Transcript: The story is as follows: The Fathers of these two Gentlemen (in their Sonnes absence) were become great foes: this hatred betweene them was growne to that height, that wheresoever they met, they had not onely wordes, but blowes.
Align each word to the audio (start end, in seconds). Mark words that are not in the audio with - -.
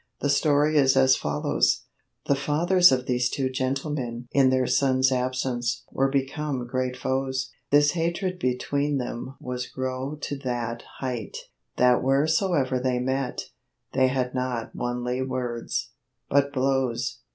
The 0.19 0.31
story 0.31 0.77
is 0.77 0.97
as 0.97 1.15
follows: 1.15 1.83
The 2.25 2.33
Fathers 2.33 2.91
of 2.91 3.05
these 3.05 3.29
two 3.29 3.51
Gentlemen 3.51 4.27
(in 4.31 4.49
their 4.49 4.63
Sonnes 4.65 5.11
absence) 5.11 5.83
were 5.91 6.09
become 6.09 6.65
great 6.65 6.97
foes: 6.97 7.51
this 7.69 7.91
hatred 7.91 8.39
betweene 8.39 8.97
them 8.97 9.35
was 9.39 9.71
growne 9.71 10.19
to 10.21 10.39
that 10.39 10.81
height, 11.01 11.37
that 11.77 12.01
wheresoever 12.01 12.79
they 12.79 12.97
met, 12.97 13.51
they 13.93 14.07
had 14.07 14.33
not 14.33 14.71
onely 14.75 15.21
wordes, 15.21 15.91
but 16.27 16.51
blowes. 16.51 17.19